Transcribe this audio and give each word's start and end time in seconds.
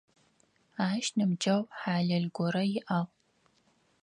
Ащ 0.87 1.05
ныбджэгъу 1.17 1.69
хьалэл 1.79 2.25
горэ 2.35 2.63
иӏагъ. 2.77 3.11